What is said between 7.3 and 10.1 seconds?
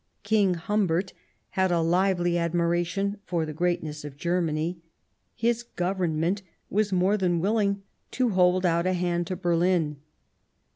wilHng to hold out a hand to Berlin.